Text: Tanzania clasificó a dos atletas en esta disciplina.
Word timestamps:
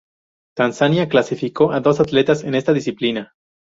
Tanzania 0.57 1.07
clasificó 1.07 1.71
a 1.71 1.79
dos 1.79 1.99
atletas 1.99 2.43
en 2.43 2.55
esta 2.55 2.73
disciplina. 2.73 3.35